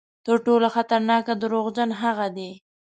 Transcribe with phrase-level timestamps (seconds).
[0.25, 2.51] تر ټولو خطرناک دروغجن هغه دي.